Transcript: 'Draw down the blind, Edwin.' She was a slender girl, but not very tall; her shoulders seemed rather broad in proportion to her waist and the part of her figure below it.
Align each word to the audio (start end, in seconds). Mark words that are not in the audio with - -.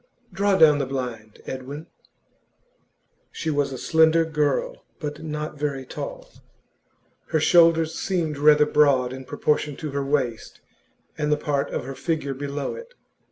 'Draw 0.33 0.57
down 0.57 0.79
the 0.79 0.85
blind, 0.87 1.39
Edwin.' 1.45 1.85
She 3.31 3.51
was 3.51 3.71
a 3.71 3.77
slender 3.77 4.25
girl, 4.25 4.83
but 4.99 5.21
not 5.21 5.59
very 5.59 5.85
tall; 5.85 6.27
her 7.27 7.39
shoulders 7.39 7.93
seemed 7.93 8.39
rather 8.39 8.65
broad 8.65 9.13
in 9.13 9.25
proportion 9.25 9.75
to 9.75 9.91
her 9.91 10.03
waist 10.03 10.59
and 11.19 11.31
the 11.31 11.37
part 11.37 11.69
of 11.69 11.85
her 11.85 11.93
figure 11.93 12.33
below 12.33 12.73
it. 12.73 12.95